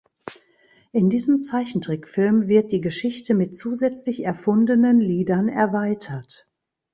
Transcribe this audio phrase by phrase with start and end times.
[0.93, 6.49] In diesem Zeichentrickfilm wird die Geschichte mit zusätzlich erfundenen Liedern erweitert.